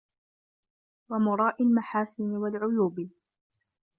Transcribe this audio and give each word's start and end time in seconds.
وَمُرَائِي 1.09 1.65
الْمَحَاسِنِ 1.65 2.33
وَالْعُيُوبِ 2.37 3.09